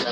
[0.00, 0.06] Eh,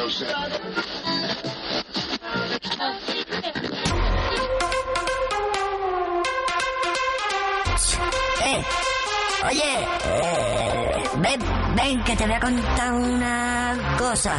[9.47, 11.41] oye, eh, ven,
[11.75, 14.35] ven, que te voy a contar una cosa.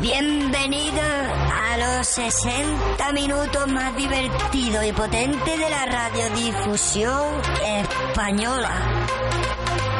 [0.00, 8.72] Bienvenido a los 60 minutos más divertidos y potentes de la radiodifusión española.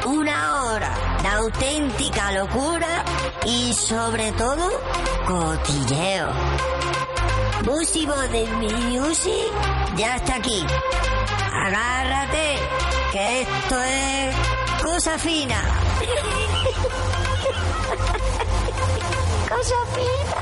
[0.04, 0.90] Una hora
[1.22, 3.05] de auténtica locura
[3.46, 4.68] y sobre todo
[5.26, 6.28] cotilleo.
[7.64, 9.52] Busy Body Music
[9.96, 10.64] ya está aquí.
[11.52, 12.58] Agárrate,
[13.12, 14.34] que esto es
[14.82, 15.62] cosa fina.
[19.48, 20.35] cosa fina.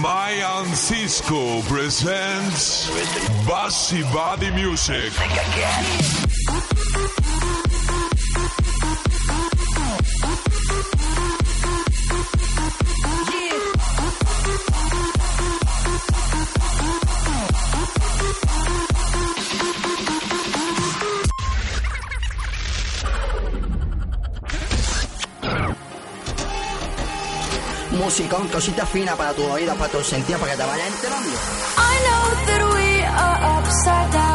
[0.00, 2.88] Mayan Cisco presents
[3.46, 5.12] Bassy Body Music.
[28.20, 31.30] Musicón, cosita fina para tu oído, para tus sentidos, para que te vayas enterando.
[31.78, 34.29] I know that we are upside down.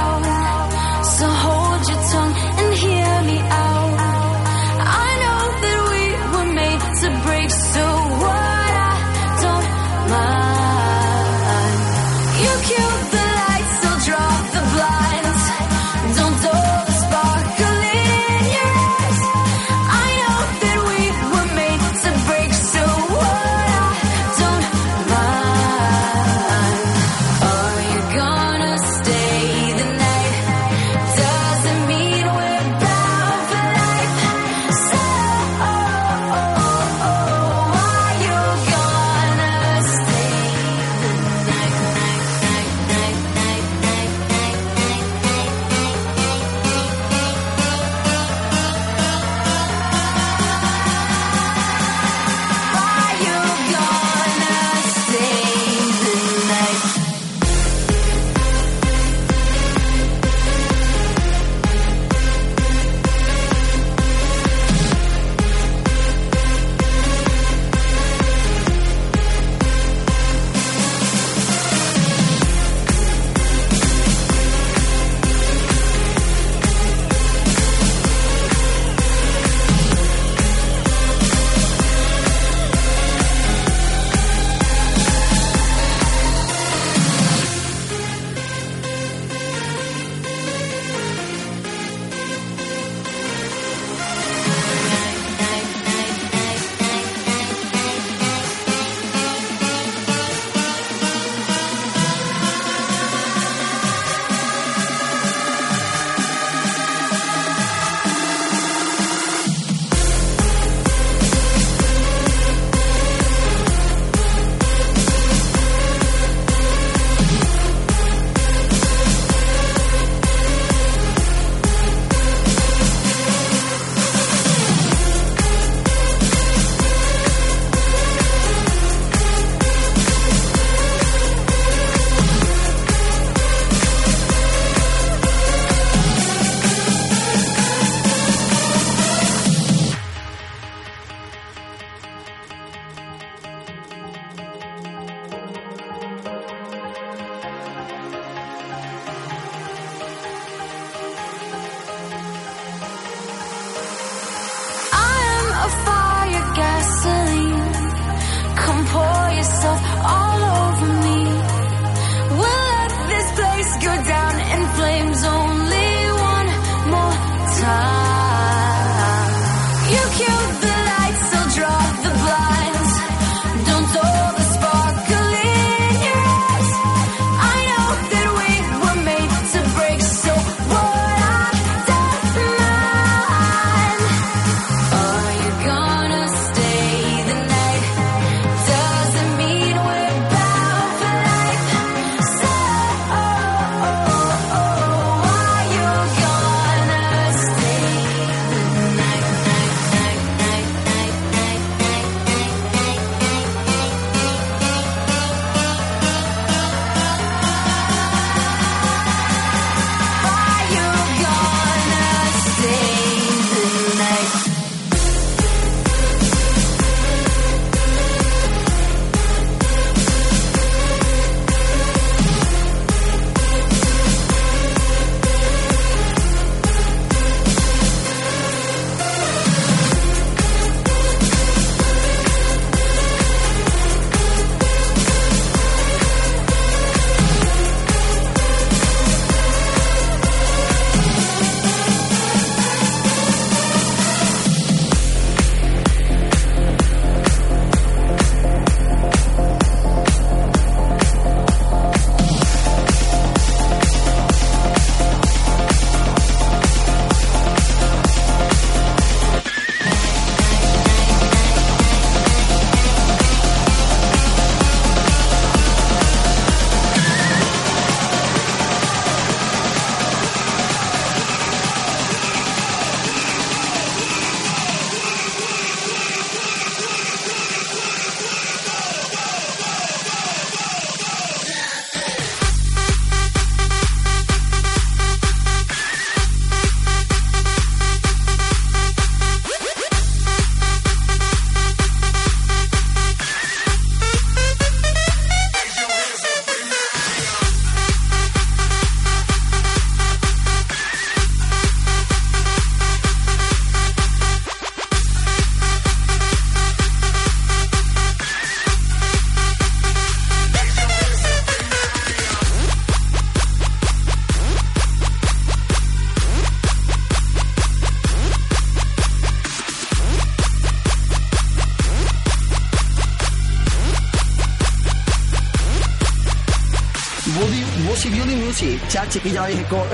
[329.09, 329.85] 这个腰也过。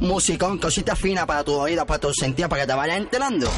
[0.00, 3.50] Musicón, cosita fina para tu oído, para tus sentidos, para que te vayas enterando.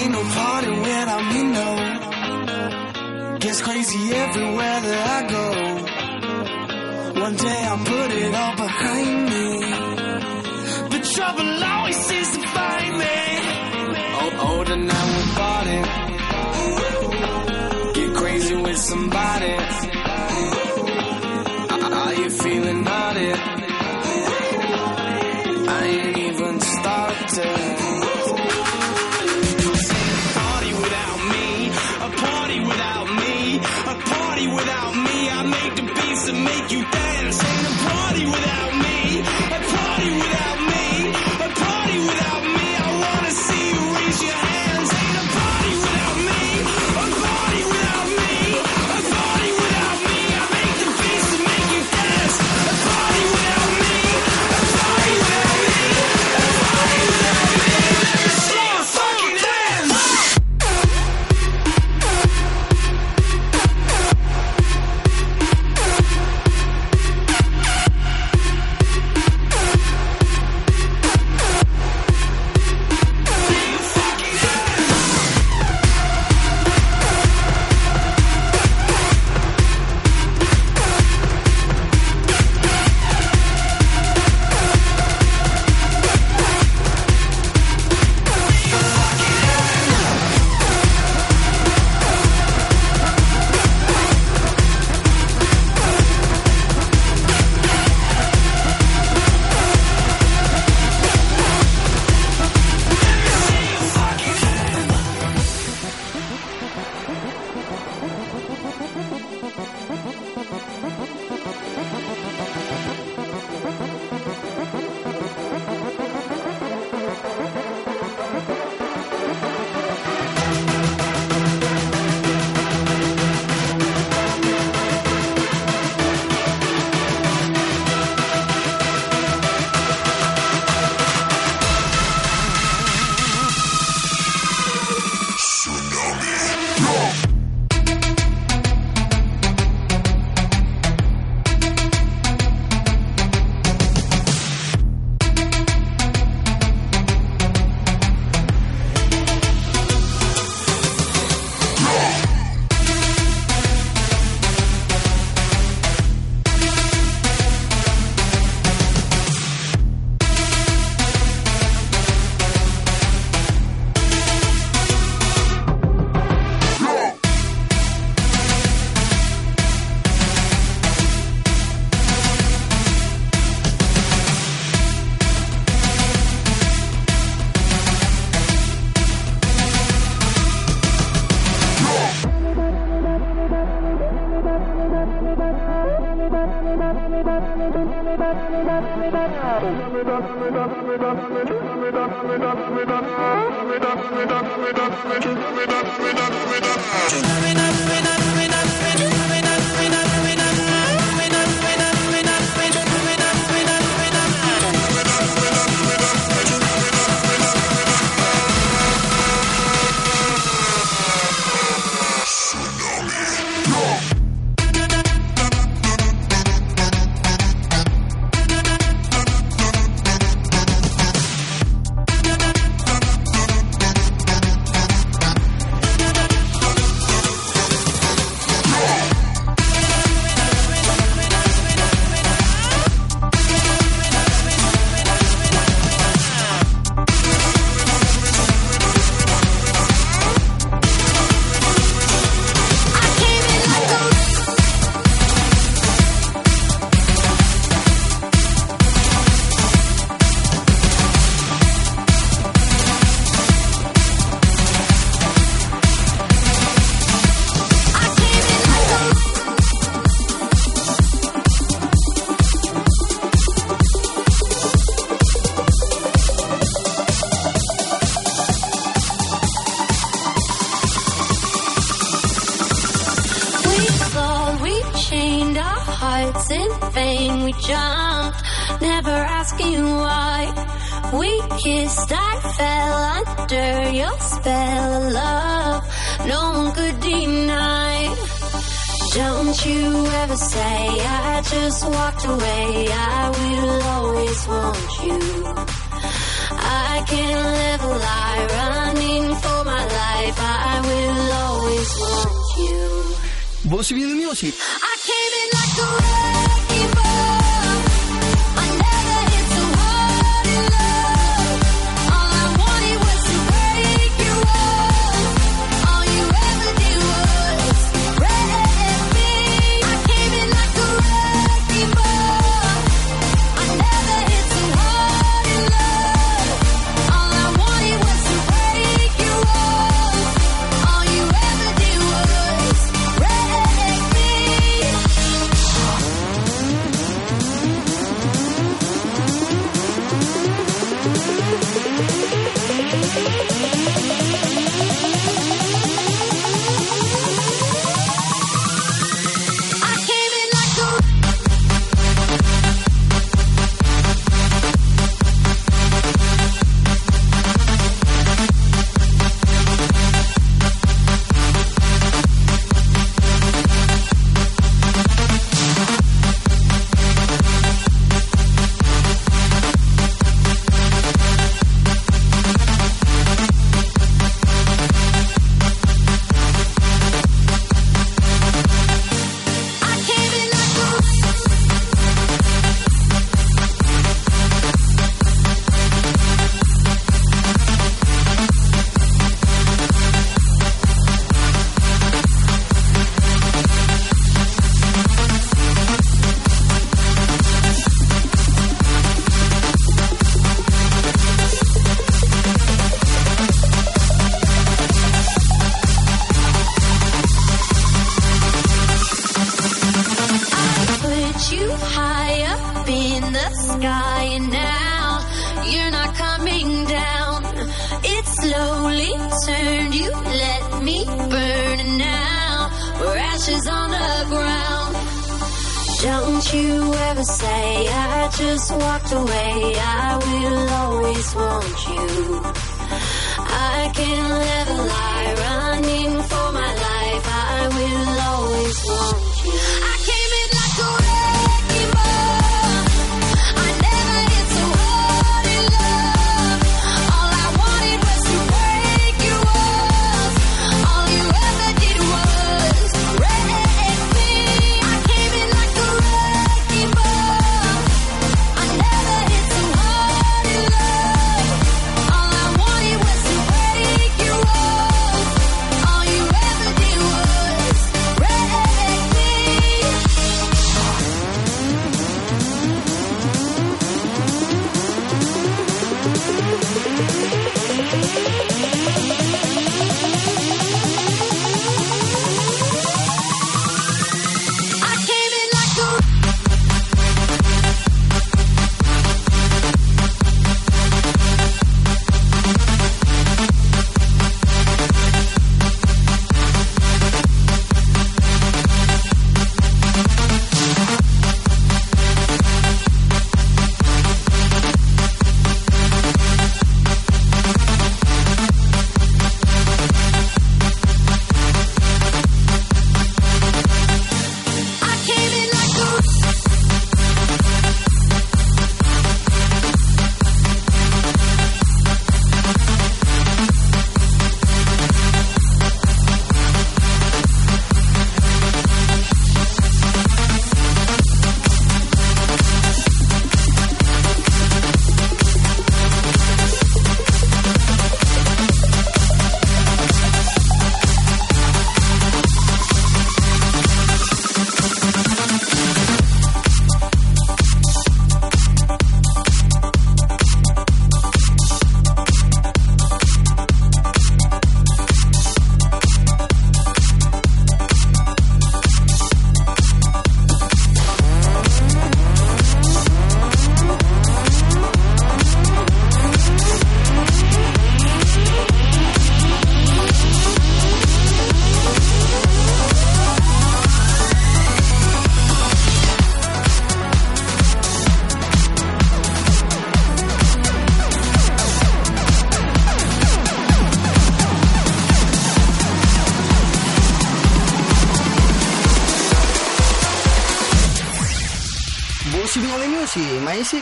[0.00, 1.68] ain't no party when I'm in no.
[3.38, 5.46] Gets crazy everywhere that I go.
[7.20, 9.46] One day I'll put it all behind me.
[10.94, 13.16] The trouble always seems to find me.
[14.20, 15.88] Oh, older now we're partying.
[17.94, 19.54] Get crazy with somebody.
[22.00, 23.38] Are you feeling about it?
[25.68, 26.19] I ain't
[36.60, 38.79] make you dance and party without me.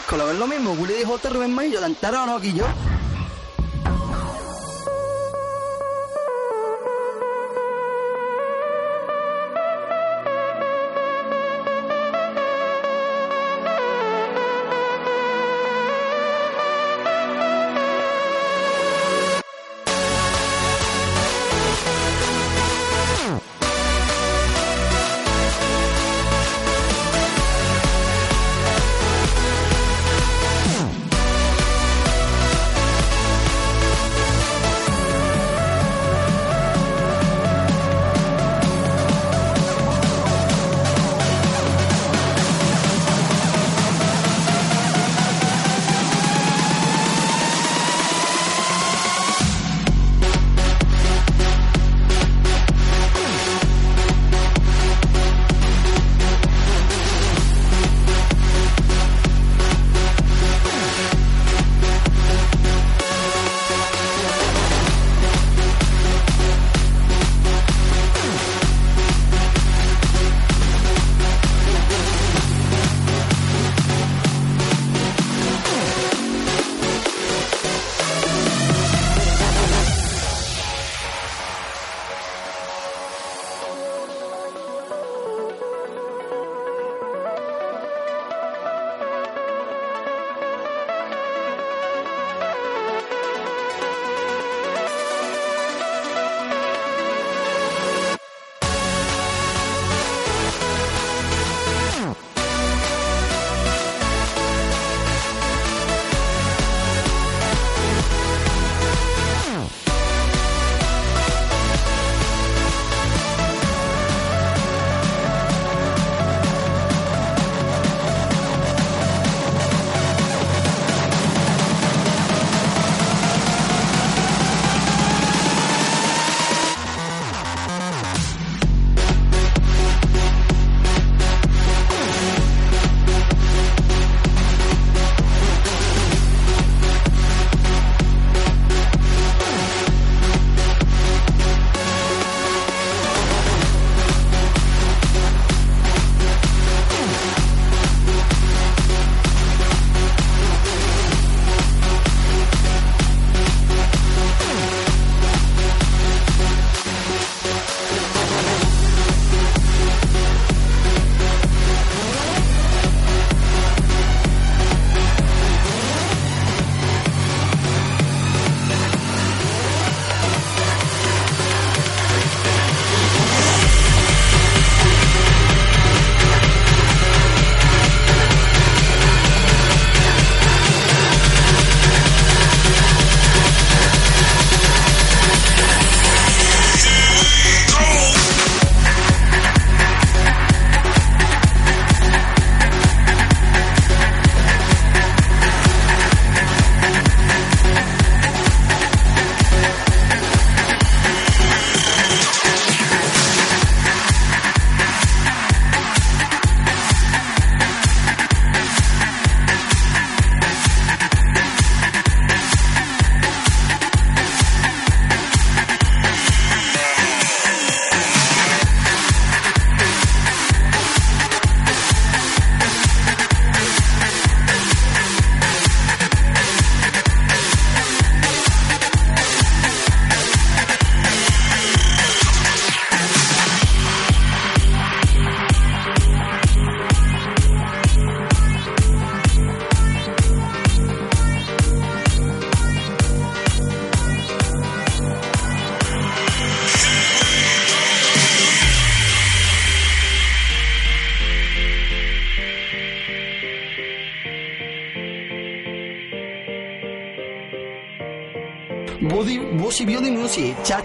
[0.09, 2.64] Colabor lo mismo, Willy dijo este Rubén Mayo, la entraron aquí yo.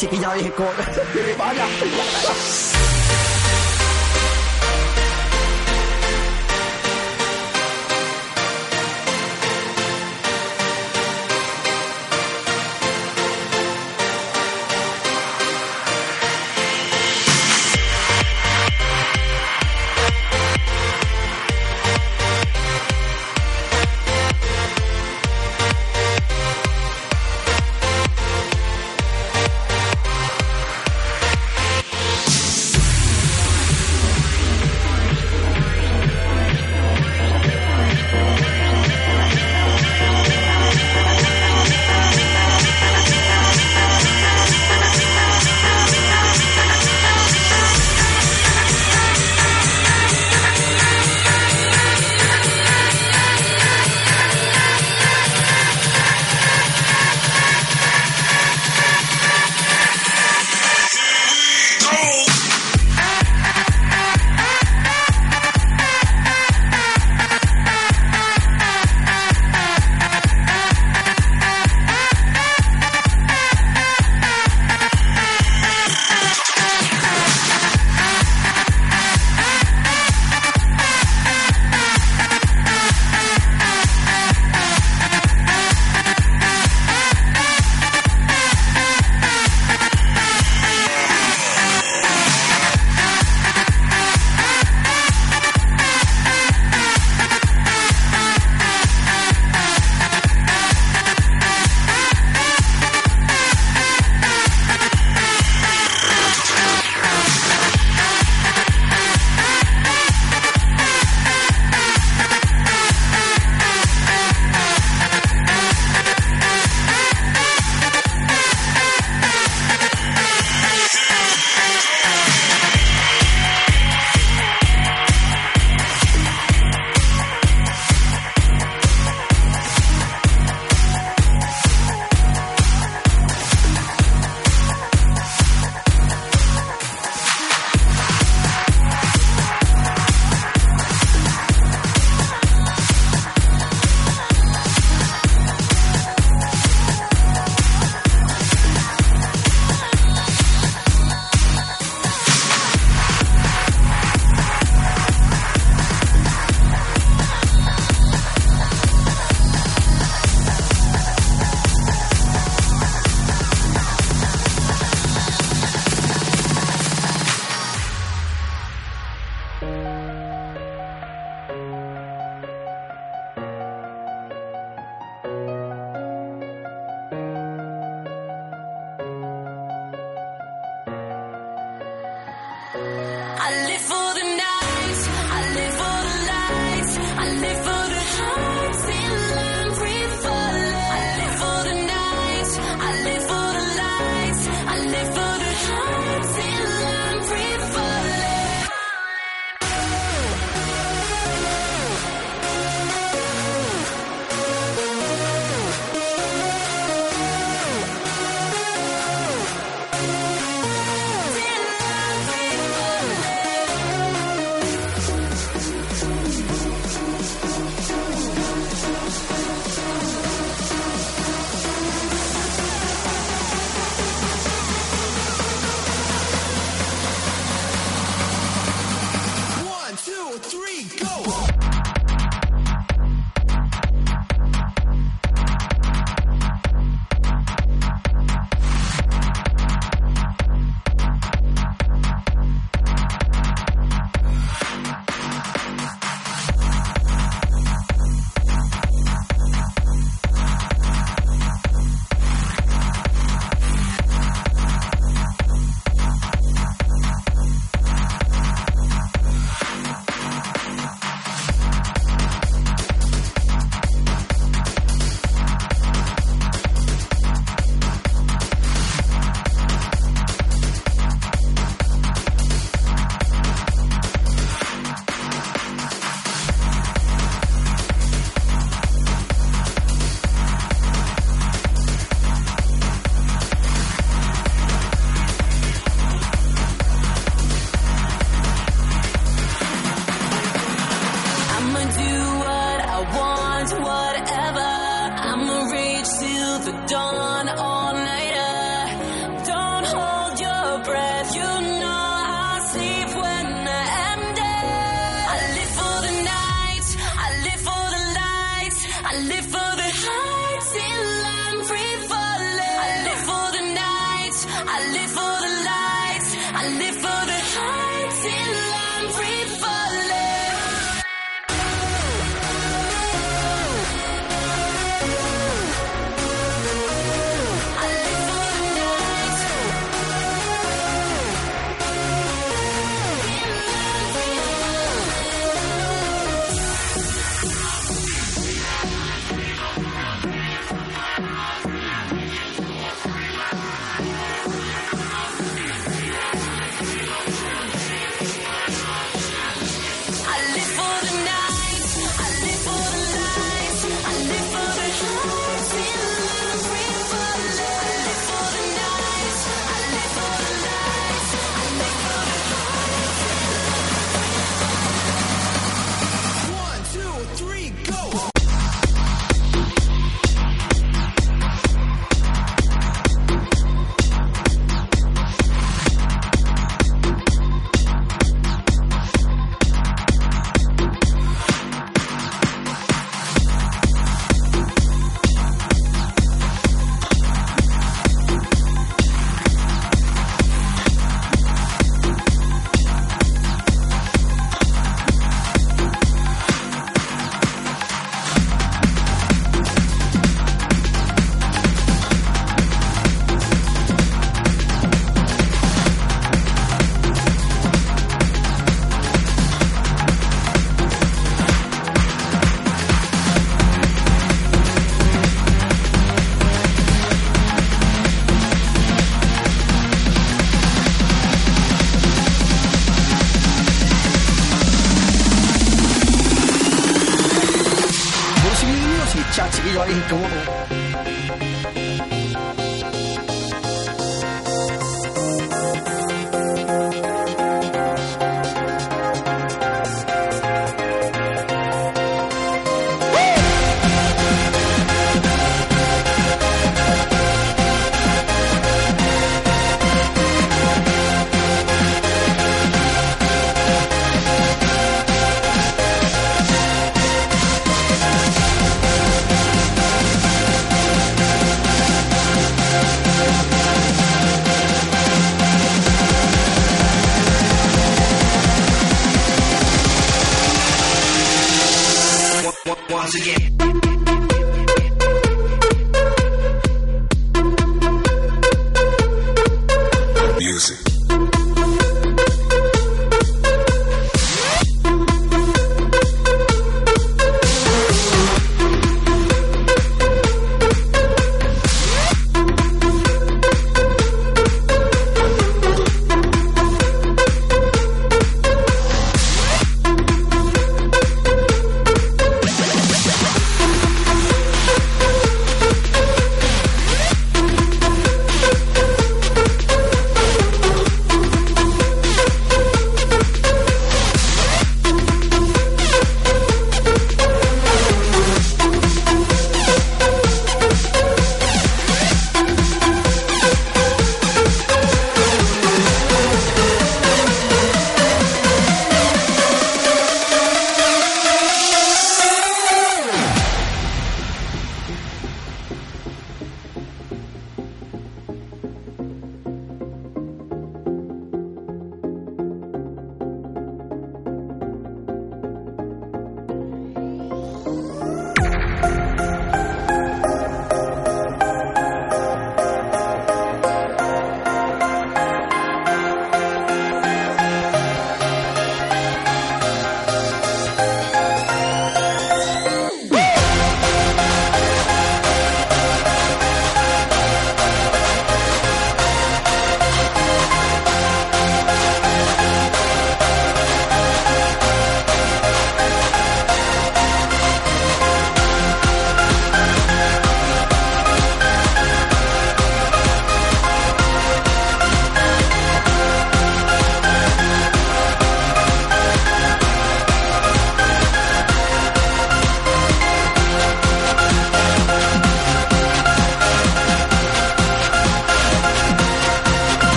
[0.00, 0.52] Sikyawin.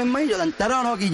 [0.00, 0.08] di J.
[0.08, 1.10] Rubén Maillo, tantaron no, que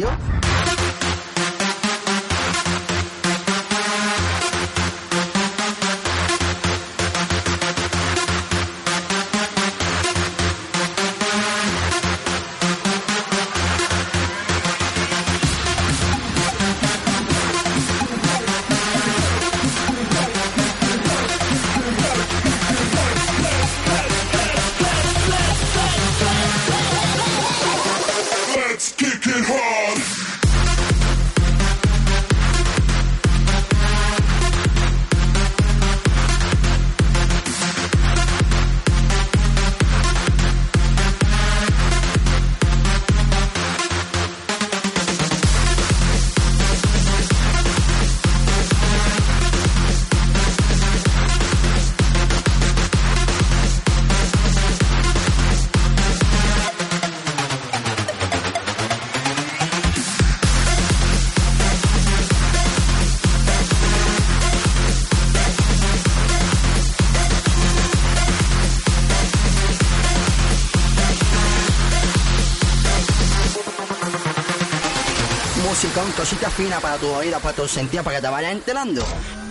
[76.16, 79.45] música, un cosita fina para tu oído, para tus sentidos, para que te vayas enterando.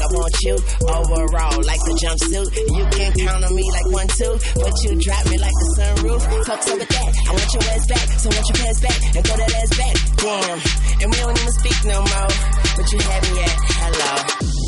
[0.00, 0.54] I want you.
[0.86, 5.24] Overall, like the jumpsuit, you can count on me like one two, but you drop
[5.30, 6.22] me like the sunroof.
[6.44, 7.10] Talk up with that.
[7.26, 9.96] I want your ass back, so want your pants back and throw that ass back.
[10.16, 10.58] Damn,
[11.02, 12.30] and we don't even speak no more,
[12.76, 14.65] but you have me at hello.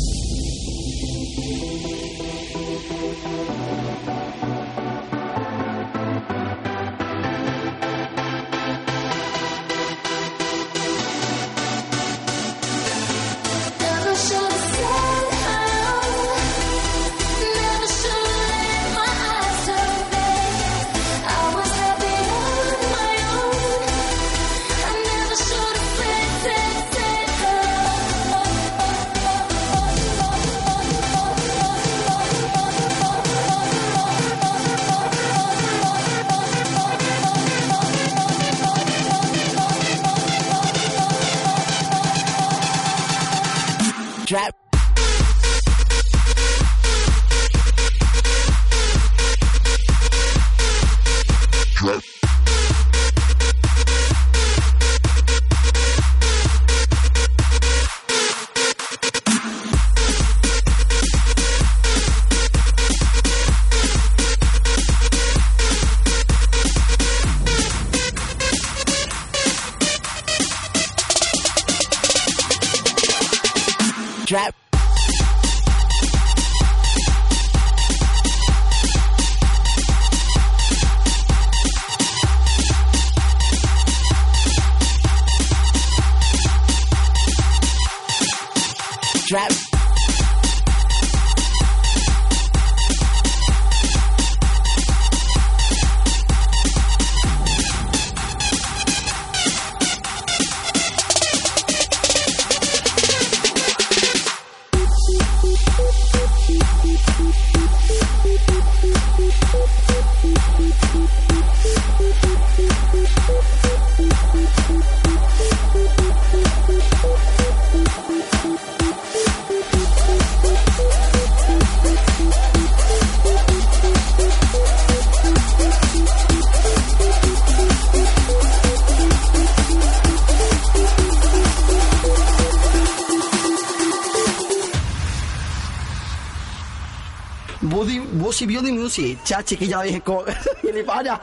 [138.99, 140.01] chicha, chiquilla, dije,
[140.61, 141.21] ¿qué le falla?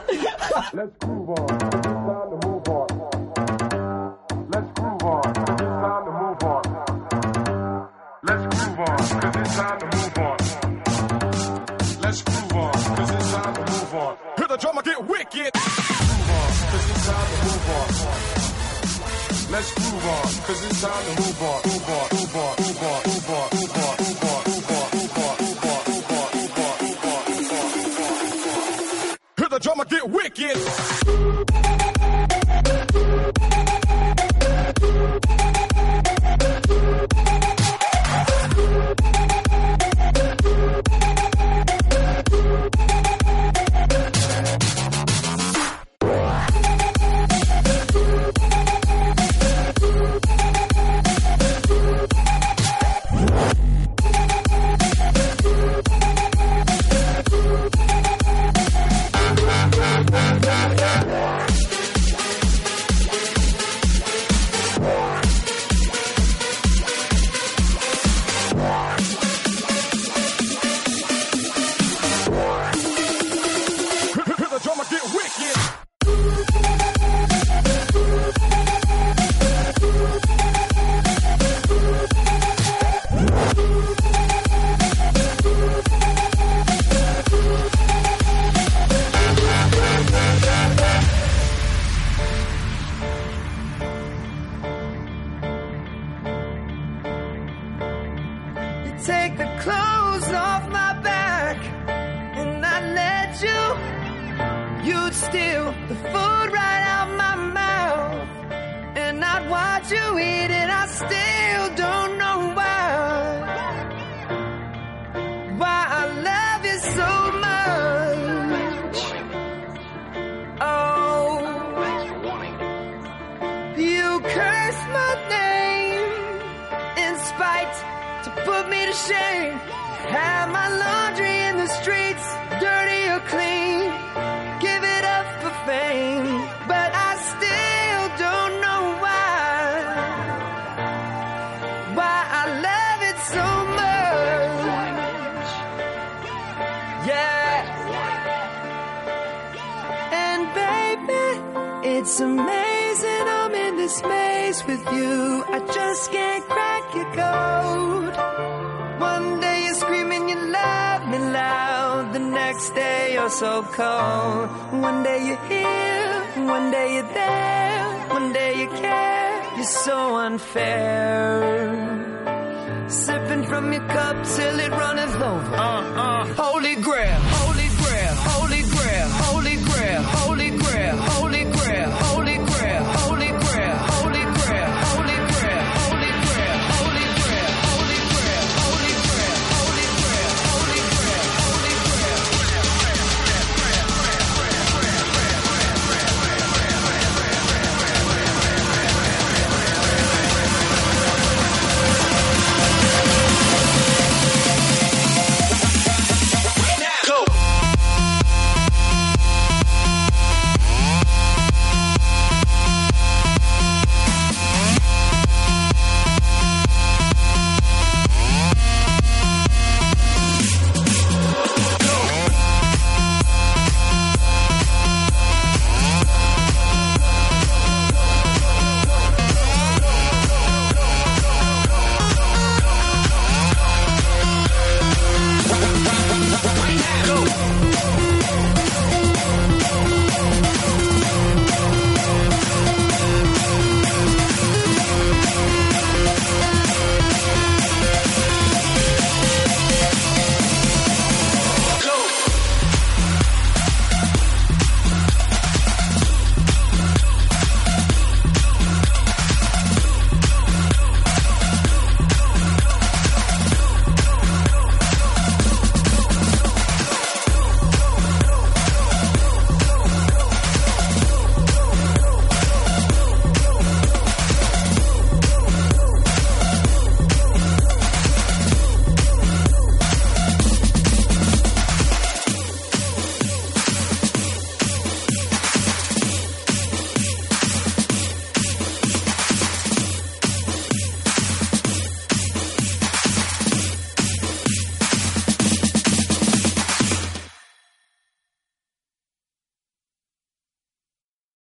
[0.73, 1.56] Let's move on.